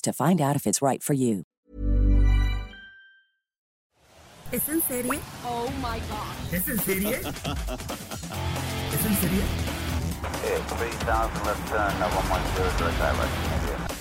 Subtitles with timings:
[0.00, 1.44] to find out if it's right for you.
[4.50, 5.20] ¿Es en serie?
[5.44, 6.54] Oh my god.
[6.54, 7.16] ¿Es en serie?
[7.16, 7.22] ¿Es
[9.04, 9.42] en serie?
[10.42, 13.92] Yeah, 3000 left turn, 110 direct direct.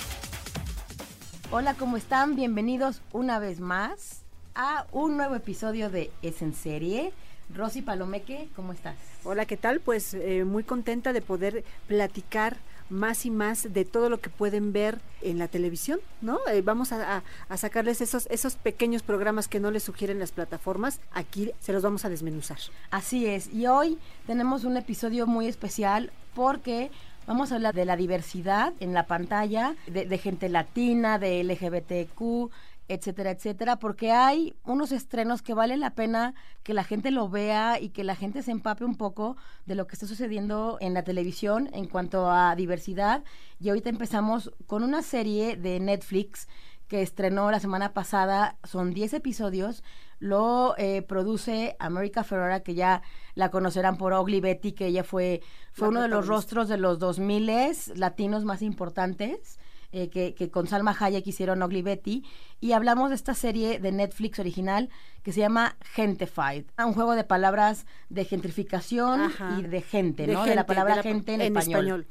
[1.51, 2.35] Hola, ¿cómo están?
[2.35, 4.21] Bienvenidos una vez más
[4.55, 7.11] a un nuevo episodio de Es en serie.
[7.53, 8.95] Rosy Palomeque, ¿cómo estás?
[9.23, 9.79] Hola, ¿qué tal?
[9.79, 12.57] Pues eh, muy contenta de poder platicar
[12.89, 16.39] más y más de todo lo que pueden ver en la televisión, ¿no?
[16.51, 20.99] Eh, vamos a, a- sacarles esos, esos pequeños programas que no les sugieren las plataformas,
[21.11, 22.57] aquí se los vamos a desmenuzar.
[22.91, 26.91] Así es, y hoy tenemos un episodio muy especial porque
[27.25, 32.49] vamos a hablar de la diversidad en la pantalla, de gente latina, de LGBTQ,
[32.87, 37.79] etcétera, etcétera, porque hay unos estrenos que vale la pena que la gente lo vea
[37.79, 41.03] y que la gente se empape un poco de lo que está sucediendo en la
[41.03, 43.23] televisión en cuanto a diversidad.
[43.59, 46.47] Y ahorita empezamos con una serie de Netflix
[46.87, 49.83] que estrenó la semana pasada, son 10 episodios,
[50.19, 53.01] lo eh, produce America Ferrara, que ya
[53.35, 55.41] la conocerán por Ugly Betty, que ella fue,
[55.73, 57.51] fue La uno de los rostros de los 2000
[57.95, 59.59] latinos más importantes.
[59.91, 62.23] Eh, que, que con Salma Hayek hicieron Ugly Betty
[62.59, 64.89] y hablamos de esta serie de Netflix original
[65.23, 69.57] que se llama Gentified, un juego de palabras de gentrificación Ajá.
[69.59, 70.41] y de gente, De ¿no?
[70.43, 72.07] de la gente, palabra la- gente en, español.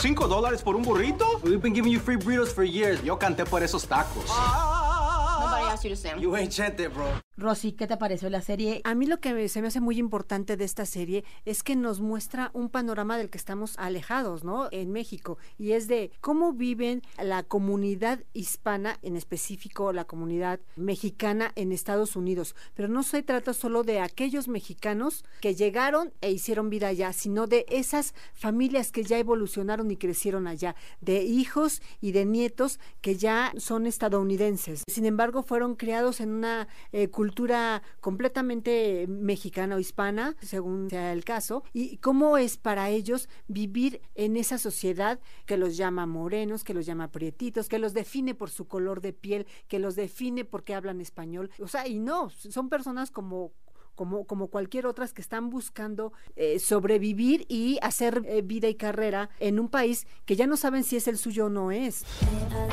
[0.00, 1.24] ¿Cinco dólares por un burrito?
[1.44, 3.02] We've been giving you free burritos for years.
[3.04, 4.24] Yo canté por esos tacos.
[4.26, 6.18] Nobody asked you to sing.
[6.20, 7.06] You ain't chente, bro.
[7.38, 8.82] Rosy, ¿qué te pareció la serie?
[8.84, 12.00] A mí lo que se me hace muy importante de esta serie es que nos
[12.00, 14.68] muestra un panorama del que estamos alejados, ¿no?
[14.70, 15.38] En México.
[15.58, 22.16] Y es de cómo viven la comunidad hispana, en específico la comunidad mexicana en Estados
[22.16, 22.54] Unidos.
[22.74, 27.46] Pero no se trata solo de aquellos mexicanos que llegaron e hicieron vida allá, sino
[27.46, 33.16] de esas familias que ya evolucionaron y crecieron allá, de hijos y de nietos que
[33.16, 34.84] ya son estadounidenses.
[34.86, 37.08] Sin embargo, fueron criados en una eh,
[38.00, 44.36] completamente mexicana o hispana, según sea el caso, y cómo es para ellos vivir en
[44.36, 48.66] esa sociedad que los llama morenos, que los llama prietitos, que los define por su
[48.66, 51.50] color de piel, que los define porque hablan español.
[51.60, 53.52] O sea, y no, son personas como
[53.94, 59.30] como, como cualquier otras que están buscando eh, sobrevivir y hacer eh, vida y carrera
[59.40, 62.04] en un país que ya no saben si es el suyo o no es.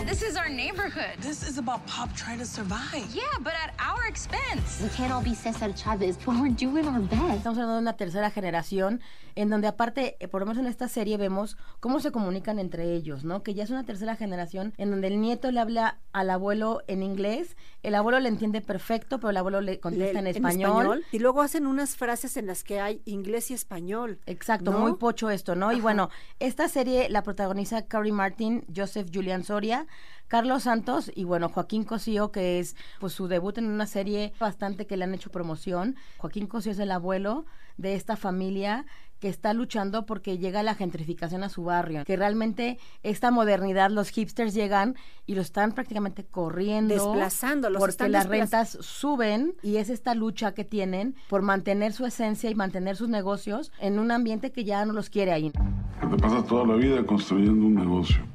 [0.08, 1.20] This is our neighborhood.
[1.22, 3.06] This is about Pop trying to survive.
[3.14, 4.82] Yeah, but at our expense.
[4.82, 7.38] We can't all be Cesar Chavez, but we're doing our best.
[7.38, 9.02] Estamos hablando de una tercera generación
[9.36, 12.94] en donde aparte, eh, por lo menos en esta serie vemos cómo se comunican entre
[12.94, 13.44] ellos, ¿no?
[13.44, 17.04] Que ya es una tercera generación en donde el nieto le habla al abuelo en
[17.04, 21.06] inglés, el abuelo le entiende perfecto, pero el abuelo le contesta Le- en español.
[21.12, 24.20] Y luego hacen unas frases en las que hay inglés y español.
[24.26, 24.80] Exacto, ¿no?
[24.80, 25.72] muy pocho esto, ¿no?
[25.72, 26.10] Y bueno,
[26.40, 29.88] esta serie la protagoniza Carrie Martin, Joseph Julian Soria,
[30.28, 34.86] Carlos Santos y bueno, Joaquín Cosío, que es pues su debut en una serie bastante
[34.86, 35.96] que le han hecho promoción.
[36.18, 37.46] Joaquín Cosío es el abuelo
[37.78, 38.86] de esta familia
[39.20, 44.10] que está luchando porque llega la gentrificación a su barrio, que realmente esta modernidad, los
[44.10, 49.54] hipsters llegan y lo están prácticamente corriendo, Desplazando, los porque están las desplaz- rentas suben
[49.62, 54.00] y es esta lucha que tienen por mantener su esencia y mantener sus negocios en
[54.00, 55.52] un ambiente que ya no los quiere ahí.
[56.00, 58.26] Que te pasas toda la vida construyendo un negocio.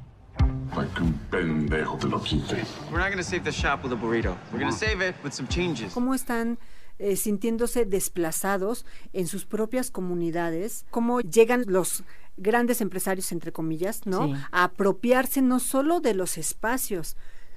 [0.73, 2.55] Para que un pendejo te lo quite.
[2.91, 4.35] We're not gonna save the shop with a burrito.
[4.51, 5.93] We're gonna save it with some changes.
[5.93, 6.57] cómo están
[6.99, 12.03] eh, sintiéndose desplazados en sus propias comunidades, cómo llegan los
[12.37, 14.27] grandes empresarios, entre comillas, ¿no?
[14.27, 14.33] Sí.
[14.51, 17.15] A apropiarse no solo de los espacios,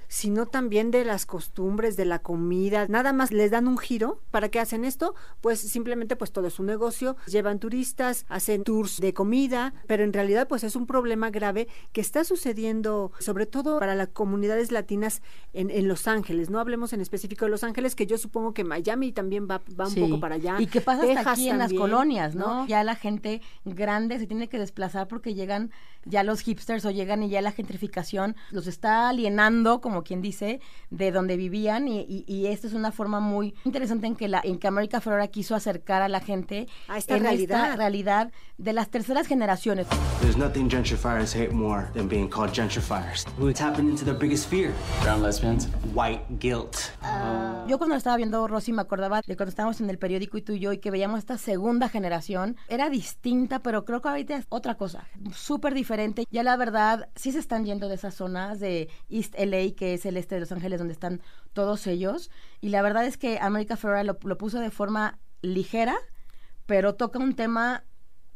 [0.09, 2.87] sino también de las costumbres, de la comida.
[2.89, 4.19] Nada más les dan un giro.
[4.31, 5.15] ¿Para qué hacen esto?
[5.39, 10.11] Pues simplemente pues todo es un negocio, llevan turistas, hacen tours de comida, pero en
[10.11, 15.21] realidad pues es un problema grave que está sucediendo sobre todo para las comunidades latinas
[15.53, 16.49] en, en Los Ángeles.
[16.49, 19.85] No hablemos en específico de Los Ángeles, que yo supongo que Miami también va, va
[19.85, 20.01] un Sí.
[20.01, 20.55] poco para allá.
[20.59, 22.65] Y que pasa hasta aquí en las colonias, ¿no?
[22.67, 25.71] Ya la gente grande se tiene que desplazar porque llegan
[26.05, 30.59] ya los hipsters o llegan y ya la gentrificación los está alienando, como quien dice,
[30.89, 34.41] de donde vivían y, y, y esta es una forma muy interesante en que la
[34.43, 37.63] en que América Ferrara quiso acercar a la gente A esta en realidad.
[37.65, 39.87] esta realidad de las terceras generaciones.
[40.21, 43.25] There's nothing gentrifiers hate more than being called gentrifiers.
[43.37, 44.73] We're tapping into their biggest fear.
[45.01, 45.69] Brown lesbians.
[45.93, 46.75] White guilt.
[47.67, 50.53] Yo cuando estaba viendo Rosy me acordaba de cuando estábamos en el periódico y tú
[50.53, 52.57] y yo y que veíamos esta segunda generación.
[52.67, 56.25] Era distinta, pero creo que ahorita es otra cosa, súper diferente.
[56.31, 60.05] Ya la verdad, sí se están yendo de esas zonas de East LA, que es
[60.05, 61.21] el este de Los Ángeles, donde están
[61.53, 62.31] todos ellos.
[62.61, 65.97] Y la verdad es que America Ferrera lo puso de forma ligera,
[66.65, 67.83] pero toca un tema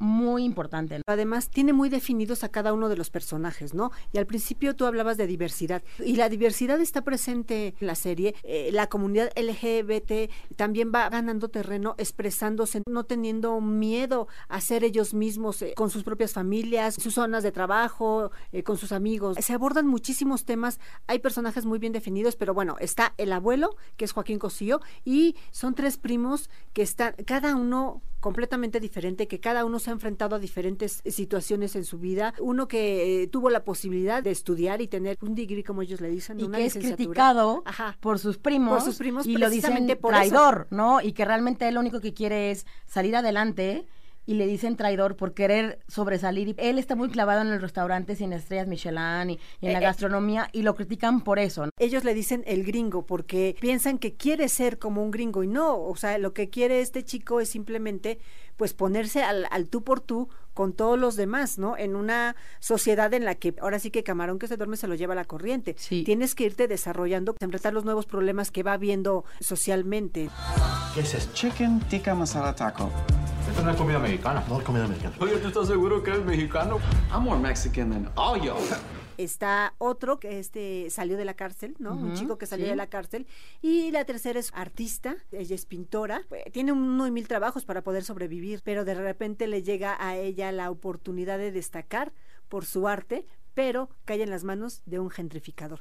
[0.03, 1.01] muy importante.
[1.07, 3.91] Además, tiene muy definidos a cada uno de los personajes, ¿no?
[4.11, 5.81] Y al principio tú hablabas de diversidad.
[6.03, 8.35] Y la diversidad está presente en la serie.
[8.44, 15.13] Eh, la comunidad LGBT también va ganando terreno, expresándose, no teniendo miedo a ser ellos
[15.13, 19.38] mismos, eh, con sus propias familias, sus zonas de trabajo, eh, con sus amigos.
[19.39, 20.79] Se abordan muchísimos temas.
[21.07, 25.35] Hay personajes muy bien definidos, pero bueno, está el abuelo, que es Joaquín Cosío, y
[25.51, 30.38] son tres primos que están, cada uno completamente diferente, que cada uno se ha enfrentado
[30.38, 32.34] a diferentes situaciones en su vida.
[32.40, 36.08] Uno que eh, tuvo la posibilidad de estudiar y tener un degree, como ellos le
[36.08, 37.98] dicen, y una que es criticado Ajá.
[38.00, 40.22] por sus primos, Por sus primos, y lo dicen por eso.
[40.22, 41.02] traidor, ¿no?
[41.02, 43.90] Y que realmente él lo único que quiere es salir adelante
[44.25, 46.50] y le dicen traidor por querer sobresalir.
[46.50, 49.74] Y él está muy clavado en los restaurantes y en estrellas Michelin y, y en
[49.74, 49.86] la Eh, eh.
[49.86, 51.70] gastronomía y lo critican por eso.
[51.78, 55.78] Ellos le dicen el gringo porque piensan que quiere ser como un gringo y no,
[55.78, 58.20] o sea, lo que quiere este chico es simplemente
[58.56, 61.77] pues ponerse al, al tú por tú con todos los demás, ¿no?
[61.77, 64.95] En una sociedad en la que ahora sí que camarón que se duerme se lo
[64.95, 65.75] lleva la corriente.
[65.77, 66.03] Sí.
[66.03, 70.29] Tienes que irte desarrollando, enfrentar los nuevos problemas que va viendo socialmente.
[70.94, 71.29] ¿Qué es eso?
[71.33, 72.89] Chicken tikka masala taco.
[73.50, 74.44] Esto no es comida mexicana.
[74.47, 75.15] No es comida mexicana.
[75.19, 76.79] Oye, ¿tú estás seguro que eres mexicano?
[77.11, 78.57] I'm more Mexican than all y'all.
[79.24, 81.94] Está otro que este salió de la cárcel, ¿no?
[81.94, 82.72] un chico que salió sí.
[82.72, 83.28] de la cárcel.
[83.62, 86.24] Y la tercera es artista, ella es pintora.
[86.31, 90.18] Eh, Tiene uno y mil trabajos para poder sobrevivir, pero de repente le llega a
[90.18, 92.14] ella la oportunidad de destacar
[92.50, 95.79] por su arte, pero cae en las manos de un gentrificador.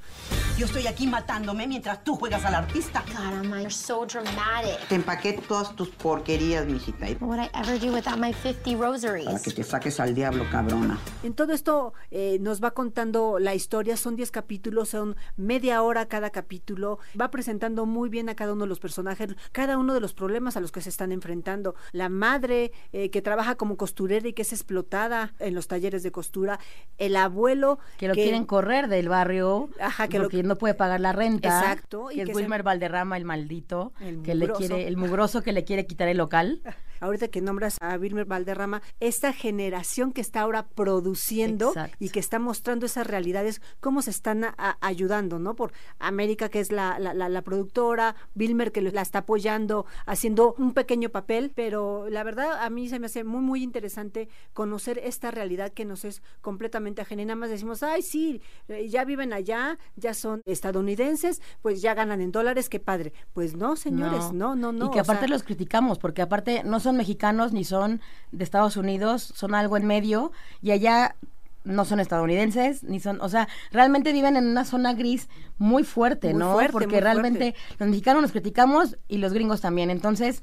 [0.59, 3.03] Yo estoy aquí matándome mientras tú juegas al artista.
[3.09, 4.79] God, Amma, you're so dramatic.
[4.89, 7.07] Te empaqué todas tus porquerías, mijita.
[7.21, 9.27] What would I ever do without my 50 rosaries?
[9.27, 10.99] Para que te saques al diablo, cabrona.
[11.23, 16.07] En todo esto eh, nos va contando la historia, son 10 capítulos, son media hora
[16.07, 20.01] cada capítulo, va presentando muy bien a cada uno de los personajes, cada uno de
[20.01, 21.75] los problemas a los que se están enfrentando.
[21.93, 26.13] La madre eh, que trabaja como costurera y que es explotada en los talleres de
[26.13, 26.59] costura,
[26.99, 27.62] el abuelo
[27.97, 31.49] Que lo quieren correr del barrio Ajá, que lo- porque no puede pagar la renta.
[31.61, 34.59] Exacto, y Que es que se- Wilmer Valderrama, el maldito, El que le mugroso.
[34.59, 36.61] quiere, el mugroso que le quiere quitar el local.
[37.03, 41.97] ahorita que nombras a Wilmer Valderrama, esta generación que está ahora produciendo Exacto.
[42.01, 45.55] y que está mostrando esas realidades, cómo se están a- a- ayudando, ¿no?
[45.57, 50.55] Por América, que es la, la, la- la productora, Wilmer, que la está apoyando, haciendo
[50.59, 54.99] un pequeño papel, pero la verdad a mí se me hace muy, muy interesante conocer
[54.99, 57.23] esta realidad que nos es completamente ajena.
[57.23, 61.95] Y nada más decimos, ay, sí, eh, ya viven allá, ya son estadounidenses, pues ya
[61.95, 63.13] ganan en dólares, qué padre.
[63.33, 64.87] Pues no, señores, no, no, no.
[64.87, 68.01] Y que o sea, aparte los criticamos, porque aparte no son mexicanos ni son
[68.33, 71.17] de Estados Unidos, son algo en medio, y allá
[71.65, 76.31] no son estadounidenses, ni son, o sea, realmente viven en una zona gris muy fuerte,
[76.31, 76.53] Muy ¿no?
[76.55, 79.89] fuerte, porque muy realmente los mexicanos los criticamos y los gringos también.
[79.91, 80.43] Entonces,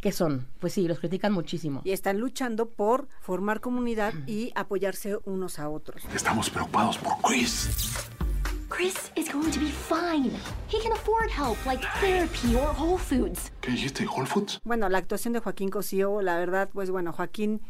[0.00, 0.46] ¿qué son?
[0.60, 1.82] Pues sí, los critican muchísimo.
[1.84, 6.02] y están luchando por formar comunidad y apoyarse unos a otros.
[6.14, 7.68] Estamos preocupados por Chris.
[8.74, 10.32] Chris is going to be fine.
[10.66, 13.52] He can afford help like therapy or Whole Foods.
[13.60, 14.04] ¿Qué dijiste?
[14.04, 14.60] ¿Whole Foods?
[14.64, 17.60] Bueno, la actuación de Joaquín Cosío, la verdad, pues bueno, Joaquín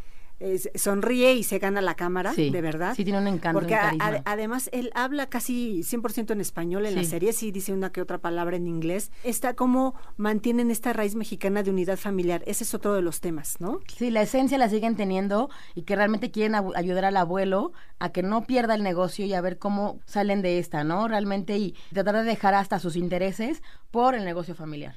[0.41, 2.95] eh, sonríe y se gana la cámara, Sí, de verdad.
[2.97, 6.95] sí tiene un encanto, Porque un a- además él habla casi 100% en español en
[6.97, 9.11] la serie, sí dice una que otra palabra en inglés.
[9.23, 12.43] Está como mantienen esta raíz mexicana de unidad familiar.
[12.47, 13.81] Ese es otro de los temas, ¿no?
[13.97, 18.23] Sí, la esencia la siguen teniendo y que realmente quieren ayudar al abuelo a que
[18.23, 21.07] no pierda el negocio y a ver cómo salen de esta, ¿no?
[21.09, 24.95] Realmente y tratar de dejar hasta sus intereses por el negocio familiar.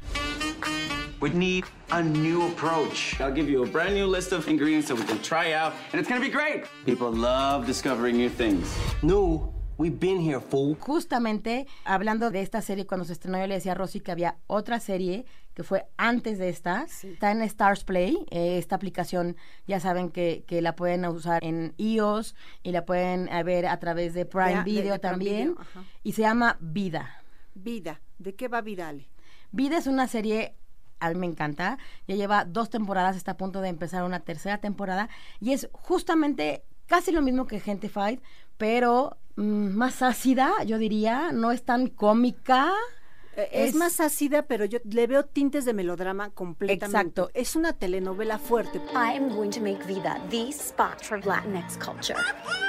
[1.19, 3.19] We need a new approach.
[3.19, 5.99] I'll give you a brand new list of ingredients that we can try out, and
[5.99, 6.65] it's gonna be great.
[6.85, 8.67] People love discovering new things.
[9.01, 10.75] New We've been here, fool.
[10.79, 14.37] Justamente hablando de esta serie, cuando se estrenó, yo le decía a Rosy que había
[14.47, 16.87] otra serie que fue antes de esta.
[17.03, 18.17] Está en Stars Play.
[18.31, 22.33] Eh, esta aplicación ya saben que, que la pueden usar en iOS
[22.63, 25.49] y la pueden eh, ver a través de Prime De- de- Video de también.
[25.53, 25.57] Video,
[26.03, 27.21] y se llama Vida.
[27.53, 28.01] Vida.
[28.17, 29.07] ¿De qué va Vida, Ale?
[29.51, 30.55] Vida es una serie,
[30.99, 31.77] a mí me encanta.
[32.07, 35.09] Ya lleva dos temporadas, está a punto de empezar una tercera temporada.
[35.39, 38.19] Y es justamente casi lo mismo que Gentified,
[38.57, 41.31] pero mm, más ácida, yo diría.
[41.31, 42.71] No es tan cómica.
[43.35, 46.85] Eh, Es, más ácida, pero yo le veo tintes de melodrama completamente.
[46.97, 47.29] Exacto.
[47.35, 48.79] Es una telenovela fuerte.
[48.93, 52.17] I am going to make Vida the spot for Latinx culture.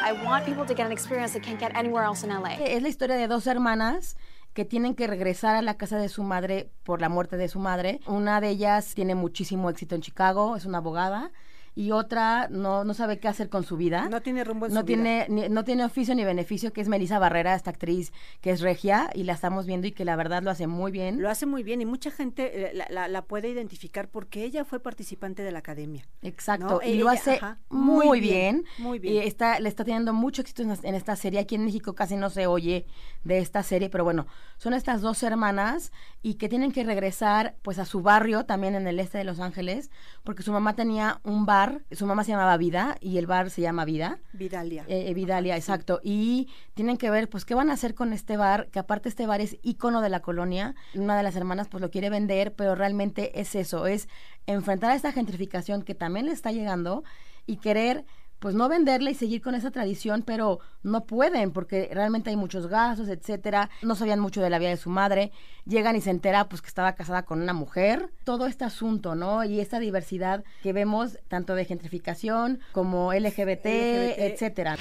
[0.04, 2.56] I want people to get an experience they can't get anywhere else in LA.
[2.56, 4.18] Es la historia de dos hermanas
[4.58, 7.60] que tienen que regresar a la casa de su madre por la muerte de su
[7.60, 8.00] madre.
[8.08, 11.30] Una de ellas tiene muchísimo éxito en Chicago, es una abogada.
[11.78, 14.08] Y otra no, no sabe qué hacer con su vida.
[14.08, 16.88] No tiene rumbo en no su tiene, ni- no tiene oficio ni beneficio, que es
[16.88, 20.42] Melissa Barrera, esta actriz que es regia, y la estamos viendo y que la verdad
[20.42, 21.22] lo hace muy bien.
[21.22, 24.64] Lo hace muy bien y mucha gente eh, la, la- la puede identificar porque ella
[24.64, 26.04] fue participante de la academia.
[26.22, 26.88] Exacto, ¿no?
[26.88, 29.14] y lo hace ajá, muy, bien, Muy bien.
[29.14, 31.38] Y está, le está teniendo mucho éxito en, en esta serie.
[31.38, 32.86] Aquí en México casi no se oye
[33.22, 35.92] de esta serie, pero bueno, son estas dos hermanas
[36.22, 39.38] y que tienen que regresar pues a su barrio, también en el este de Los
[39.38, 39.92] Ángeles,
[40.24, 43.60] porque su mamá tenía un bar, su mamá se llamaba Vida y el bar se
[43.60, 44.18] llama Vida.
[44.32, 44.84] Vidalia.
[44.88, 46.00] Eh, eh, Vidalia, exacto.
[46.02, 49.26] Y tienen que ver, pues, qué van a hacer con este bar, que aparte este
[49.26, 50.74] bar es ícono de la colonia.
[50.94, 54.08] Una de las hermanas, pues, lo quiere vender, pero realmente es eso, es
[54.46, 57.04] enfrentar a esta gentrificación que también le está llegando
[57.46, 58.04] y querer,
[58.38, 62.66] pues, no venderla y seguir con esa tradición, pero no pueden, porque realmente hay muchos
[62.66, 63.70] gastos, etcétera.
[63.82, 65.32] No sabían mucho de la vida de su madre.
[65.66, 68.10] Llegan y se entera, pues, que estaba casada con una mujer.
[68.24, 69.44] Todo este asunto, ¿no?
[69.44, 74.18] Y esta diversidad que vemos, tanto de gentrificación como LGBT, LGBT.
[74.18, 74.76] etcétera.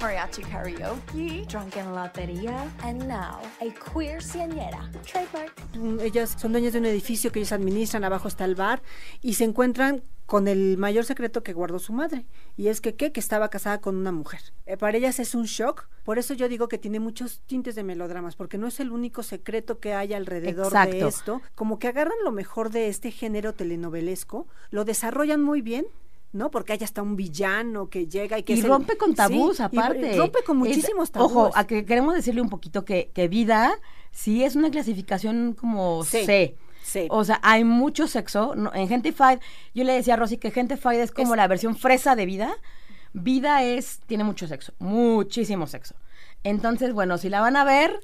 [0.00, 4.88] Mariachi karaoke, drunken loteria, and now a queer cienera.
[5.04, 5.52] Trademark.
[6.00, 8.80] Ellas son dueñas de un edificio que ellos administran, abajo está el bar,
[9.22, 13.12] y se encuentran con el mayor secreto que guardó su madre, y es que, ¿qué?
[13.12, 14.40] que estaba casada con una mujer.
[14.66, 17.82] Eh, para ellas es un shock, por eso yo digo que tiene muchos tintes de
[17.82, 22.18] melodramas, porque no es el único secreto que hay alrededor de esto, como que agarran
[22.24, 25.86] lo mejor de este género telenovelesco, lo desarrollan muy bien,
[26.34, 26.50] ¿no?
[26.50, 29.62] Porque hay hasta un villano que llega y que y el- rompe con tabús Sí,
[29.62, 30.14] y aparte.
[30.14, 31.32] rompe con Es- muchísimos tabús.
[31.32, 33.78] Ojo, a que queremos decirle un poquito que, que vida
[34.10, 36.56] sí es una clasificación como Sí, C.
[36.88, 37.06] sí.
[37.10, 38.54] O sea, hay mucho sexo.
[38.56, 39.38] no- en Gentified,
[39.74, 42.50] yo le decía a Rosy que Gentified es como Es- la versión fresa de vida.
[43.12, 45.94] Vida es, tiene mucho sexo, muchísimo sexo.
[46.44, 48.00] Entonces, bueno, si la van a ver,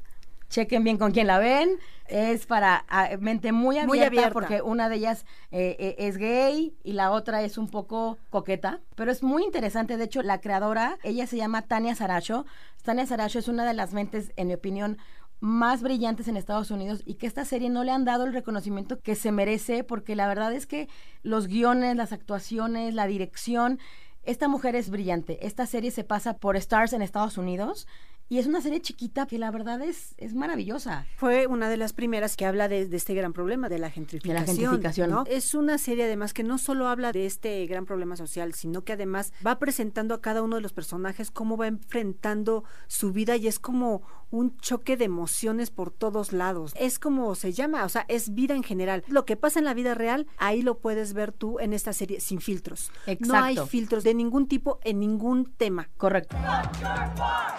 [0.48, 1.78] chequen bien con quién la ven.
[2.06, 4.30] Es para ah, mente muy abierta, Muy abierta.
[4.32, 8.80] porque una de ellas eh, eh, es gay y la otra es un poco coqueta.
[8.94, 9.96] Pero es muy interesante.
[9.96, 12.44] De hecho, la creadora, ella se llama Tania Saracho.
[12.82, 14.98] Tania Saracho es una de las mentes, en mi opinión,
[15.44, 18.98] más brillantes en Estados Unidos y que esta serie no le han dado el reconocimiento
[19.00, 20.88] que se merece porque la verdad es que
[21.22, 23.78] los guiones, las actuaciones, la dirección,
[24.22, 25.46] esta mujer es brillante.
[25.46, 27.86] Esta serie se pasa por Stars en Estados Unidos
[28.28, 31.06] y es una serie chiquita que la verdad es, es maravillosa.
[31.16, 34.46] Fue una de las primeras que habla de, de este gran problema de la gentrificación.
[34.46, 35.10] gentrificación.
[35.10, 35.24] ¿no?
[35.26, 38.94] Es una serie además que no solo habla de este gran problema social, sino que
[38.94, 43.46] además va presentando a cada uno de los personajes cómo va enfrentando su vida y
[43.46, 46.72] es como un choque de emociones por todos lados.
[46.76, 49.04] Es como se llama, o sea, es vida en general.
[49.06, 52.20] Lo que pasa en la vida real, ahí lo puedes ver tú en esta serie
[52.20, 52.90] sin filtros.
[53.20, 53.66] No hay Exacto.
[53.66, 55.88] filtros de ningún tipo en ningún tema.
[55.96, 56.36] Correcto.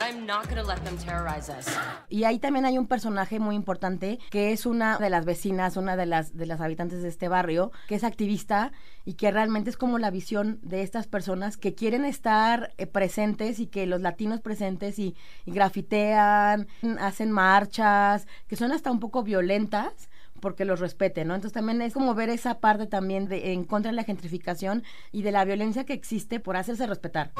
[0.06, 1.66] I'm not gonna let them terrorize us.
[2.10, 5.96] Y ahí también hay un personaje muy importante que es una de las vecinas, una
[5.96, 8.72] de las de las habitantes de este barrio, que es activista
[9.04, 13.60] y que realmente es como la visión de estas personas que quieren estar eh, presentes
[13.60, 16.68] y que los latinos presentes y, y grafitean,
[17.00, 20.10] hacen marchas, que son hasta un poco violentas
[20.46, 21.34] porque los respeten, ¿no?
[21.34, 25.24] Entonces también es como ver esa parte también de en contra de la gentrificación y
[25.24, 27.32] de la violencia que existe por hacerse respetar.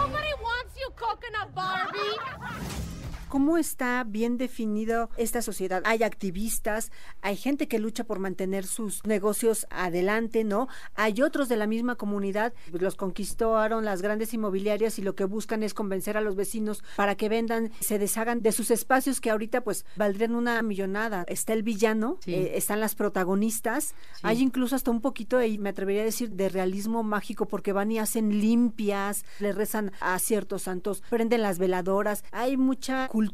[3.36, 5.82] ¿Cómo está bien definido esta sociedad?
[5.86, 6.90] Hay activistas,
[7.22, 10.70] hay gente que lucha por mantener sus negocios adelante, ¿no?
[10.96, 15.64] Hay otros de la misma comunidad, los conquistaron las grandes inmobiliarias y lo que buscan
[15.64, 19.66] es convencer a los vecinos para que vendan, se deshagan de sus espacios que ahorita
[19.66, 21.26] pues valdrían una millonada.
[21.28, 22.34] Está el villano, Sí.
[22.36, 26.48] eh, están las protagonistas, hay incluso hasta un poquito, y me atrevería a decir, de
[26.48, 32.24] realismo mágico porque van y hacen limpias, le rezan a ciertos santos, prenden las veladoras,
[32.32, 33.25] hay mucha cultura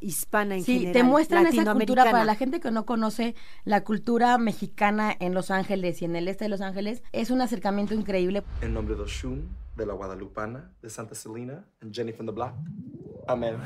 [0.00, 0.92] hispana en Sí, general.
[0.92, 3.34] te muestran esa cultura para la gente que no conoce
[3.64, 7.02] la cultura mexicana en Los Ángeles y en el este de Los Ángeles.
[7.12, 8.42] Es un acercamiento increíble.
[8.60, 12.52] En nombre de Oshun, de la Guadalupana, de Santa Celina, and Jenny from the Block.
[13.28, 13.56] Amén.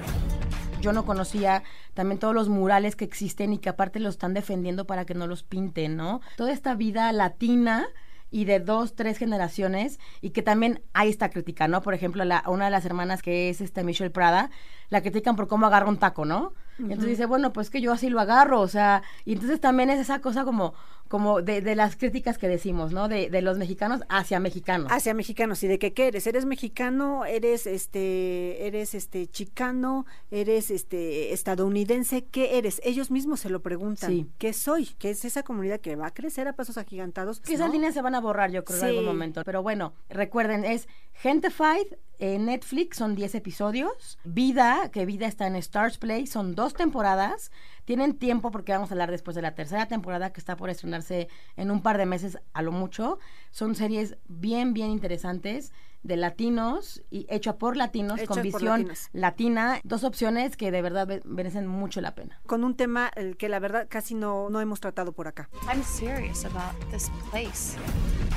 [0.80, 4.87] Yo no conocía también todos los murales que existen y que aparte los están defendiendo
[4.87, 6.20] para que no los pinten, ¿no?
[6.37, 7.87] Toda esta vida latina
[8.30, 11.82] y de dos, tres generaciones y que también hay esta crítica, ¿no?
[11.82, 14.50] Por ejemplo, la, una de las hermanas que es esta Michelle Prada,
[14.88, 16.52] la critican por cómo agarra un taco, ¿no?
[16.78, 20.00] Entonces dice, bueno, pues que yo así lo agarro, o sea, y entonces también es
[20.00, 20.72] esa cosa como,
[21.11, 23.09] como de, de las críticas que decimos, ¿no?
[23.09, 24.93] De, de, los mexicanos hacia mexicanos.
[24.93, 30.71] Hacia mexicanos, y de que qué eres, eres mexicano, eres este, eres este chicano, eres
[30.71, 32.81] este estadounidense, ¿qué eres?
[32.85, 34.31] Ellos mismos se lo preguntan, sí.
[34.38, 34.90] ¿qué soy?
[35.00, 37.40] ¿Qué es esa comunidad que va a crecer a pasos agigantados?
[37.40, 37.64] Que ¿no?
[37.64, 38.85] esas líneas se van a borrar, yo creo, sí.
[38.85, 39.43] en algún momento.
[39.45, 41.88] Pero bueno, recuerden, es Gentefied
[42.21, 44.19] en Netflix son 10 episodios.
[44.25, 47.50] Vida, que Vida está en Stars Play, son dos temporadas.
[47.90, 51.26] Tienen tiempo porque vamos a hablar después de la tercera temporada que está por estrenarse
[51.56, 53.18] en un par de meses a lo mucho.
[53.50, 55.73] Son series bien, bien interesantes
[56.04, 59.80] de latinos y hecha por latinos hecha con visión latina.
[59.82, 62.40] Dos opciones que de verdad merecen mucho la pena.
[62.47, 65.49] Con un tema que la verdad casi no, no hemos tratado por acá.
[65.66, 67.76] I'm serious about this place.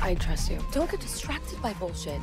[0.02, 0.58] I trust you.
[0.74, 2.20] Don't get distracted by bullshit.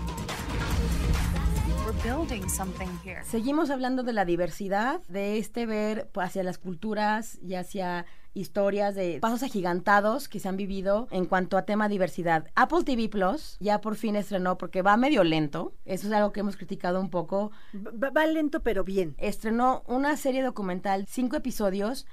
[1.84, 3.24] We're building something here.
[3.24, 9.20] Seguimos hablando de la diversidad, de este ver hacia las culturas y hacia historias de
[9.20, 12.48] pasos agigantados que se han vivido en cuanto a tema diversidad.
[12.56, 15.74] Apple TV Plus ya por fin estrenó porque va medio lento.
[15.86, 17.52] Eso es algo que hemos criticado un poco.
[17.74, 19.16] Va, va lento pero bien.
[19.18, 22.06] Estrenó una serie documental, cinco episodios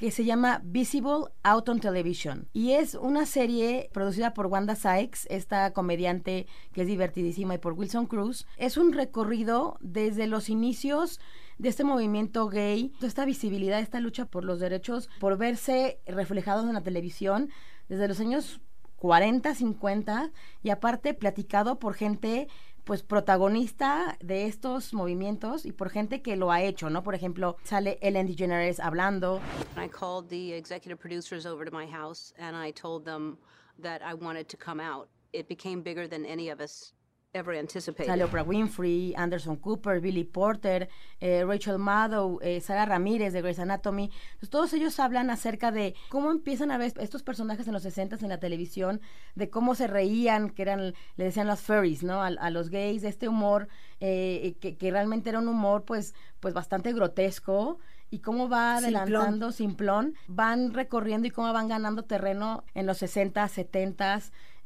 [0.00, 2.48] que se llama Visible Out on Television.
[2.54, 7.74] Y es una serie producida por Wanda Sykes, esta comediante que es divertidísima, y por
[7.74, 8.46] Wilson Cruz.
[8.56, 11.20] Es un recorrido desde los inicios
[11.58, 16.64] de este movimiento gay, de esta visibilidad, esta lucha por los derechos, por verse reflejados
[16.64, 17.50] en la televisión
[17.90, 18.62] desde los años
[19.00, 20.30] 40, 50
[20.62, 22.48] y aparte platicado por gente
[22.90, 27.04] pues protagonista de estos movimientos y por gente que lo ha hecho, ¿no?
[27.04, 29.40] Por ejemplo, sale Ellen DeGeneres hablando.
[29.76, 33.38] I called the executive producers over to my house and I told them
[33.80, 35.08] that I wanted to come out.
[35.32, 36.92] It became bigger than any of us
[37.32, 38.06] ever anticipated.
[38.06, 40.88] Sale Oprah Winfrey, Anderson Cooper, Billy Porter,
[41.20, 44.10] eh, Rachel Maddow, eh, Sara Ramírez de Grey's Anatomy.
[44.38, 48.16] Pues todos ellos hablan acerca de cómo empiezan a ver estos personajes en los 60
[48.20, 49.00] en la televisión,
[49.36, 52.22] de cómo se reían, que eran, le decían los furries, ¿no?
[52.22, 53.68] A, a los gays, de este humor,
[54.00, 57.78] eh, que, que, realmente era un humor, pues, pues bastante grotesco
[58.10, 60.14] y cómo va adelantando simplón.
[60.14, 64.20] simplón, van recorriendo y cómo van ganando terreno en los 60, 70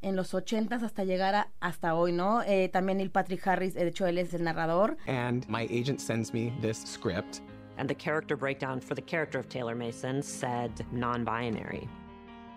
[0.04, 2.42] en los 80 hasta llegar a, hasta hoy, ¿no?
[2.42, 4.96] Eh, también Neil Patrick Harris, de hecho él es el narrador.
[5.06, 7.40] And my agent sends me this script.
[7.76, 11.88] And the character breakdown for the character of Taylor Mason said non-binary.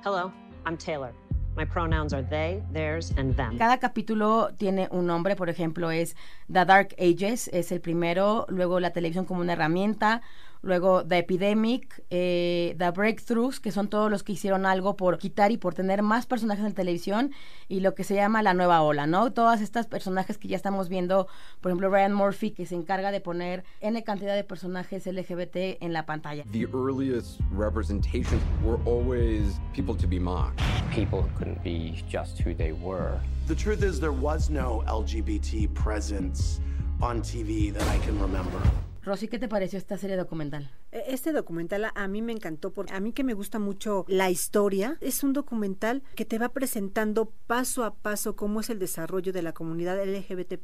[0.03, 0.31] Hello,
[0.65, 1.13] I'm Taylor.
[1.57, 3.57] My pronouns are they, theirs, and them.
[3.57, 6.15] Cada capítulo tiene un nombre, por ejemplo, es
[6.51, 10.21] The Dark Ages, es el primero, luego la televisión como una herramienta,
[10.61, 15.51] luego The Epidemic, eh, The Breakthroughs, que son todos los que hicieron algo por quitar
[15.51, 17.31] y por tener más personajes en televisión,
[17.67, 19.31] y lo que se llama la nueva ola, ¿no?
[19.31, 21.27] Todas estas personajes que ya estamos viendo,
[21.61, 25.93] por ejemplo, Ryan Murphy, que se encarga de poner N cantidad de personajes LGBT en
[25.93, 26.43] la pantalla.
[26.51, 30.61] The earliest representations were always people to be mocked.
[30.91, 33.19] People who couldn't be just who they were.
[33.47, 36.59] The truth is there was no LGBT presence
[37.01, 38.59] on TV that I can remember.
[39.07, 40.69] Rosy, ¿qué te pareció esta serie documental?
[40.91, 44.97] Este documental a mí me encantó porque a mí que me gusta mucho la historia,
[44.99, 49.41] es un documental que te va presentando paso a paso cómo es el desarrollo de
[49.41, 50.59] la comunidad LGBT+,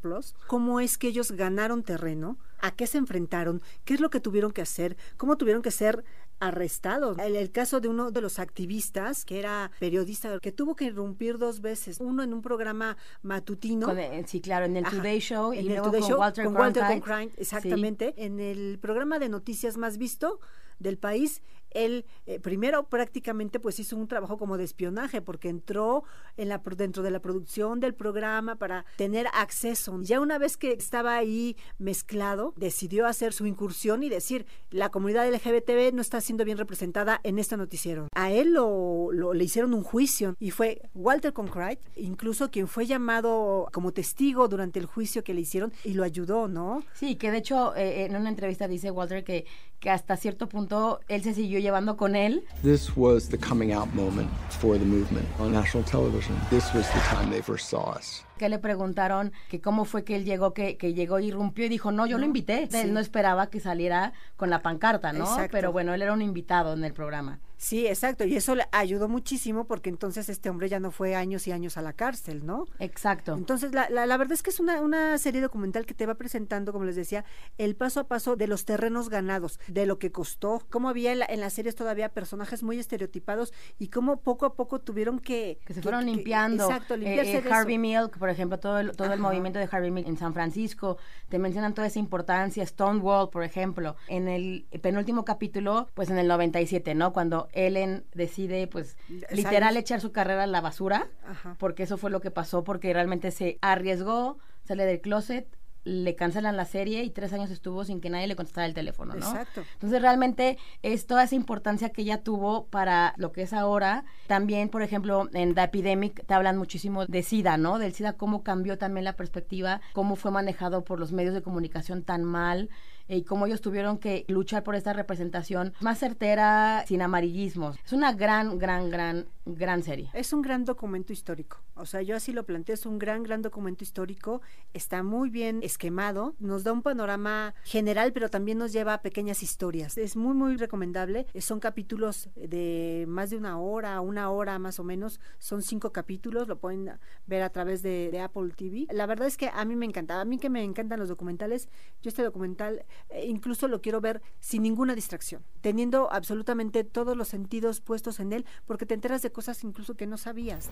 [0.47, 4.51] cómo es que ellos ganaron terreno, a qué se enfrentaron, qué es lo que tuvieron
[4.51, 6.03] que hacer, cómo tuvieron que ser
[6.39, 7.17] arrestados.
[7.19, 11.37] El, el, caso de uno de los activistas, que era periodista, que tuvo que irrumpir
[11.37, 13.87] dos veces, uno en un programa matutino.
[13.87, 16.09] Con el, sí, claro, en el Ajá, Today Show en y el luego Today con
[16.09, 16.79] Show, Walter con Cronkite.
[16.79, 18.13] Walter Cronkite, exactamente.
[18.15, 18.23] Sí.
[18.23, 20.39] En el programa de noticias más visto
[20.79, 21.41] del país,
[21.73, 26.03] él eh, primero prácticamente pues hizo un trabajo como de espionaje porque entró
[26.37, 29.99] en la dentro de la producción del programa para tener acceso.
[30.01, 35.29] Ya una vez que estaba ahí mezclado, decidió hacer su incursión y decir, la comunidad
[35.31, 38.07] LGBTB no está siendo bien representada en este noticiero.
[38.15, 43.69] A él lo, le hicieron un juicio y fue Walter Cronkite, incluso quien fue llamado
[43.71, 46.83] como testigo durante el juicio que le hicieron y lo ayudó, ¿no?
[46.93, 49.45] Sí, que de hecho eh, en una entrevista dice Walter que
[49.83, 52.43] que hasta cierto punto él se siguió llevando con él.
[52.61, 56.35] This was the coming out moment for the movement on national television.
[56.51, 58.23] This was the time they first saw us.
[58.37, 61.69] Que le preguntaron que cómo fue que él llegó, que, que llegó y irrumpió y
[61.69, 62.67] dijo, no, yo lo invité.
[62.71, 62.77] Sí.
[62.77, 65.25] Él no esperaba que saliera con la pancarta, ¿no?
[65.25, 65.49] Exacto.
[65.51, 67.39] Pero bueno, él era un invitado en el programa.
[67.55, 71.47] Sí, exacto, y eso le ayudó muchísimo porque entonces este hombre ya no fue años
[71.47, 72.65] y años a la cárcel, ¿no?
[72.79, 73.35] Exacto.
[73.37, 76.15] Entonces, la, la, la verdad es que es una, una serie documental que te va
[76.15, 77.23] presentando, como les decía,
[77.57, 81.19] el paso a paso de los terrenos ganados, de lo que costó, cómo había en,
[81.19, 85.57] la- en las series todavía personajes muy estereotipados y cómo poco a poco tuvieron que...
[85.65, 86.65] que se fueron limpiando.
[86.65, 87.81] exacto, Eh, limpiarse eh, de Harvey eso.
[87.81, 91.39] Milk, por ejemplo, todo el, todo el movimiento de Harvey Milk en San Francisco, te
[91.39, 92.65] mencionan toda esa importancia.
[92.65, 97.11] Stonewall, por ejemplo, en el penúltimo capítulo, pues en el 97, ¿no?
[97.11, 98.95] Cuando Ellen decide, pues,
[99.29, 101.57] literal echar su carrera a la basura, Ajá.
[101.59, 105.45] porque eso fue lo que pasó, porque realmente se arriesgó, sale del closet,
[105.83, 109.13] le cancelan la serie y tres años estuvo sin que nadie le contestara el teléfono,
[109.13, 109.27] ¿no?
[109.27, 109.63] Exacto.
[109.73, 114.05] Entonces realmente es toda esa importancia que ella tuvo para lo que es ahora.
[114.27, 117.79] También, por ejemplo, en The Epidemic te hablan muchísimo de SIDA, ¿no?
[117.79, 122.03] Del SIDA, cómo cambió también la perspectiva, cómo fue manejado por los medios de comunicación
[122.03, 122.69] tan mal
[123.07, 127.77] eh, y cómo ellos tuvieron que luchar por esta representación más certera, sin amarillismos.
[127.85, 130.09] Es una gran, gran, gran, gran serie.
[130.13, 131.57] Es un gran documento histórico.
[131.75, 134.41] O sea, yo así lo planteo, es un gran, gran documento histórico.
[134.73, 139.43] Está muy bien esquemado, nos da un panorama general, pero también nos lleva a pequeñas
[139.43, 139.97] historias.
[139.97, 141.27] Es muy, muy recomendable.
[141.39, 145.19] Son capítulos de más de una hora, una hora más o menos.
[145.39, 146.91] Son cinco capítulos, lo pueden
[147.25, 148.87] ver a través de, Apple TV.
[148.91, 150.21] La verdad es que a mí me encantaba.
[150.21, 151.67] A mí que me encantan los documentales,
[152.01, 157.27] yo este documental eh, incluso lo quiero ver sin ninguna distracción, teniendo absolutamente todos los
[157.27, 160.69] sentidos puestos en él, porque te enteras de cosas incluso que no sabías.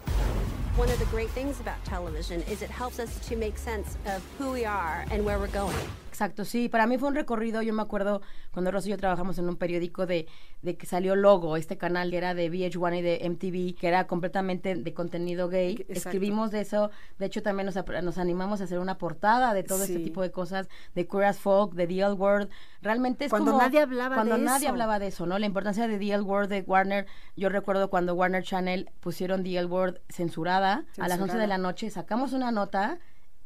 [0.81, 4.23] One of the great things about television is it helps us to make sense of
[4.39, 5.75] who we are and where we're going.
[6.09, 9.37] Exacto, sí, para mí fue un recorrido, yo me acuerdo cuando Rosa y yo trabajamos
[9.39, 10.27] en un periódico de,
[10.61, 14.05] de que salió Logo, este canal que era de VH1 y de MTV, que era
[14.07, 15.93] completamente de contenido gay, Exacto.
[15.93, 19.83] escribimos de eso, de hecho también nos, nos animamos a hacer una portada de todo
[19.83, 20.03] este Sí.
[20.03, 22.49] tipo de cosas, de Queer as Folk, de The L Word,
[22.81, 24.71] realmente es Cuando como- nadie hablaba cuando de nadie eso.
[24.73, 25.39] hablaba de eso, ¿no?
[25.39, 29.57] La importancia de The L Word de Warner, yo recuerdo cuando Warner Channel pusieron The
[29.59, 32.97] L Word censurada, a las 11 de la noche sacamos una nota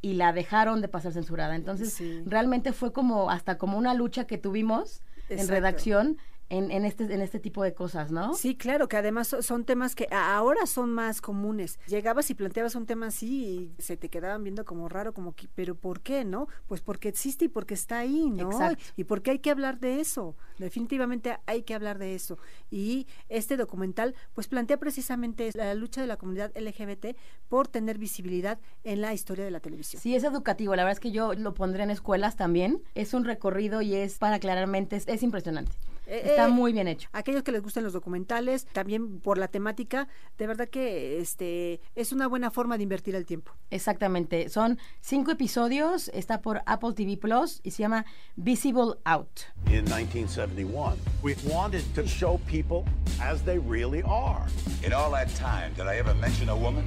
[0.02, 1.56] y la dejaron de pasar censurada.
[1.56, 2.22] Entonces, Sí.
[2.26, 6.18] realmente fue como hasta como una lucha que tuvimos en redacción
[6.50, 8.34] en, en este en este tipo de cosas, ¿no?
[8.36, 11.80] Sí, claro, que además so- son temas que ahora son más comunes.
[11.88, 15.48] Llegabas y planteabas un tema así y se te quedaban viendo como raro, como que,
[15.56, 16.48] pero ¿por qué, no?
[16.68, 18.52] Pues porque existe y porque está ahí, ¿no?
[18.52, 18.84] Exacto.
[18.96, 20.36] Y porque hay que hablar de eso.
[20.60, 22.38] Definitivamente hay que hablar de eso.
[22.70, 27.18] Y este documental, pues plantea precisamente la lucha de la comunidad LGBT
[27.50, 30.02] por tener visibilidad en la historia de la televisión.
[30.02, 30.76] Sí, es educativo.
[30.76, 32.82] La verdad es que yo lo pondré en escuelas también.
[32.94, 35.72] Es un recorrido y es para claramente, es, es impresionante.
[36.08, 37.10] Eh, Está eh, muy bien hecho.
[37.14, 42.12] Aquellos que les gusten los documentales, también por la temática, de verdad que este es
[42.12, 43.52] una buena forma de invertir el tiempo.
[43.72, 44.50] Exactamente.
[44.50, 49.42] Son cinco episodios, está por Apple TV Plus y se llama Visible Out.
[49.68, 52.84] In 1971, we wanted to show people
[53.22, 54.46] as they really are.
[54.86, 56.86] In all that time, did I ever mention a woman?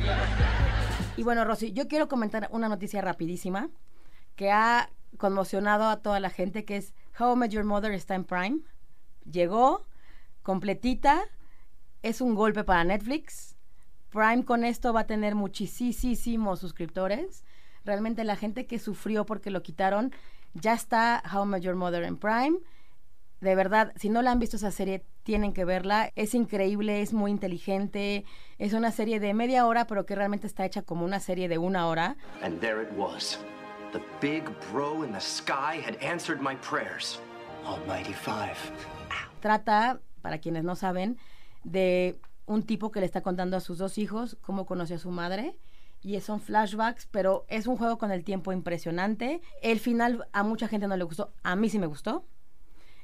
[1.17, 3.71] Y bueno, Rosy, yo quiero comentar una noticia rapidísima
[4.37, 8.15] que ha conmocionado a toda la gente, que es How I Met Your Mother está
[8.15, 8.61] en Prime.
[9.31, 9.87] Llegó
[10.43, 11.25] completita,
[12.03, 13.57] es un golpe para Netflix.
[14.11, 17.45] Prime con esto va a tener muchísimos suscriptores.
[17.85, 20.12] Realmente la gente que sufrió porque lo quitaron,
[20.55, 22.59] ya está How I Met Your Mother en Prime.
[23.41, 26.11] De verdad, si no la han visto esa serie, tienen que verla.
[26.17, 28.25] Es increíble, es muy inteligente.
[28.57, 31.59] Es una serie de media hora, pero que realmente está hecha como una serie de
[31.59, 32.17] una hora.
[32.43, 33.38] And there it was.
[33.93, 37.21] The big bro in the sky had answered my prayers.
[37.64, 38.57] Almighty Five.
[39.38, 41.18] Trata, para quienes no saben,
[41.64, 45.11] de un tipo que le está contando a sus dos hijos cómo conoció a su
[45.11, 45.57] madre.
[46.01, 49.40] Y son flashbacks, pero es un juego con el tiempo impresionante.
[49.62, 52.24] El final a mucha gente no le gustó, a mí sí me gustó.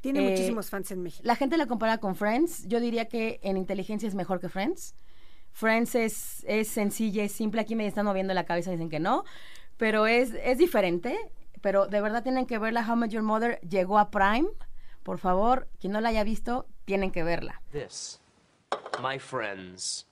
[0.00, 1.22] Tiene Eh, muchísimos fans en México.
[1.26, 2.68] La gente la compara con Friends.
[2.68, 4.94] Yo diría que en inteligencia es mejor que Friends.
[5.50, 7.60] Friends es, es sencilla, es simple.
[7.60, 9.24] Aquí me están moviendo la cabeza y dicen que no.
[9.76, 11.18] Pero es, es diferente.
[11.62, 12.86] Pero de verdad tienen que verla.
[12.88, 14.48] How Met Your Mother llegó a Prime.
[15.04, 17.62] Por favor, quien no la haya visto, tienen que verla.
[17.70, 18.20] This,
[19.00, 20.06] my friends,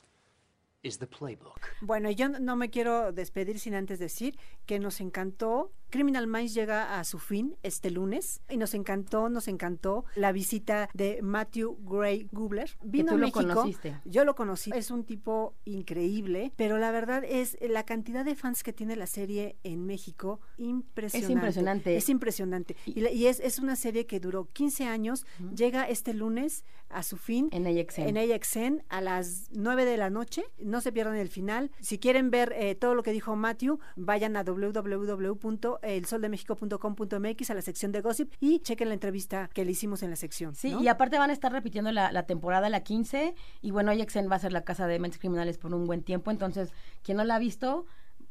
[0.83, 1.61] is the playbook.
[1.81, 5.73] Bueno, yo no- no me quiero despedir sin antes decir que nos encantó.
[5.91, 10.89] Criminal Minds llega a su fin este lunes y nos encantó, nos encantó la visita
[10.95, 12.71] de Matthew Gray Gubler.
[12.83, 13.41] Vino tú a lo México.
[13.41, 14.01] conociste.
[14.07, 14.71] Yo lo conocí.
[14.75, 19.07] Es un tipo increíble, pero la verdad es la cantidad de fans que tiene la
[19.07, 21.27] serie en México impresionante.
[21.27, 21.97] Es impresionante.
[21.97, 22.77] Es impresionante.
[22.87, 27.03] Y, la- y es, es una serie que duró 15 años, llega este lunes a
[27.03, 28.03] su fin En AXN.
[28.03, 30.45] en AXN a las 9 de la noche.
[30.59, 31.71] No se pierdan el final.
[31.81, 37.93] Si quieren ver eh, todo lo que dijo Matthew, vayan a www.elsoldemexico.com.mx a la sección
[37.93, 40.55] de gossip y chequen la entrevista que le hicimos en la sección.
[40.55, 40.83] Sí, ¿no?
[40.83, 44.37] y aparte van a estar repitiendo la, la temporada, la 15, y bueno, Exen va
[44.37, 47.37] a ser la casa de mentes criminales por un buen tiempo, entonces, quien no la
[47.37, 47.87] ha visto,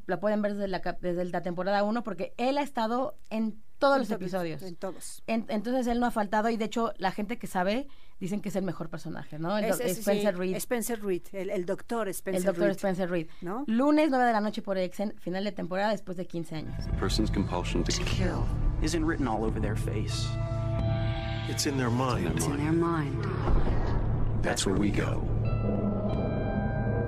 [0.07, 3.95] la pueden ver desde la, desde la temporada 1, porque él ha estado en todos
[3.95, 4.61] En los episodios.
[4.63, 5.23] En todos.
[5.27, 7.87] En- entonces él no ha faltado, y de hecho, la gente que sabe
[8.21, 9.57] dicen que es el mejor personaje, ¿no?
[9.57, 10.55] El Es- es- Spencer sí, Reed.
[10.55, 12.75] Spencer Reed, el, el doctor Spencer el doctor Reed.
[12.77, 13.27] Spencer Reed.
[13.41, 13.65] ¿No?
[13.67, 16.73] Lunes 9 de la noche por Exen, final de temporada después de 15 años.
[16.87, 18.45] A person's compulsion to kill
[18.81, 20.25] isn't written all over their face.
[21.49, 22.31] It's in their mind.
[22.37, 23.25] It's in their mind.
[24.41, 25.21] That's where we go.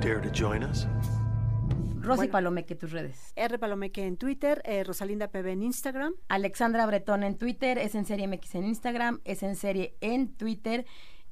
[0.02, 0.86] Dare to join us?
[2.03, 2.31] Rosy Bueno.
[2.33, 3.31] Palomeque, tus redes.
[3.35, 3.57] R.
[3.57, 6.13] Palomeque en Twitter, eh, Rosalinda PB en Instagram.
[6.27, 10.85] Alexandra Bretón en Twitter, es en serie MX en Instagram, es en serie en Twitter.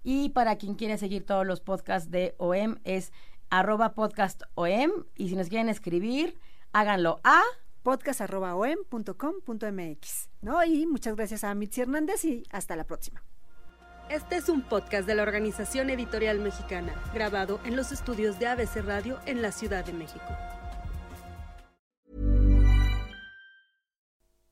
[0.04, 3.12] Y para quien quiere seguir todos los podcasts de OEM es
[3.50, 4.92] arroba podcast OEM.
[5.16, 6.40] Y si nos quieren escribir,
[6.72, 7.42] háganlo a
[7.84, 10.30] podcast.om.com.mx.
[10.42, 10.64] ¿no?
[10.64, 13.22] Y muchas gracias a Mitzi Hernández y hasta la próxima.
[14.10, 18.78] Este es un podcast de la Organización Editorial Mexicana, grabado en los estudios de ABC
[18.84, 20.26] Radio en la Ciudad de México.